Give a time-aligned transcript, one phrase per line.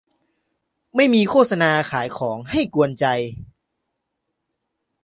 [0.95, 3.05] ไม่มีโฆษณาขายของให้กวนใจ